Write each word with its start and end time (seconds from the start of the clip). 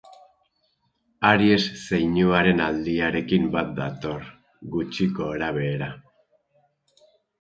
Aries 1.31 1.65
zeinuaren 1.81 2.63
aldiarekin 2.69 3.45
bat 3.57 3.69
dator 3.81 4.27
gutxi 4.77 5.09
gorabehera. 5.21 5.91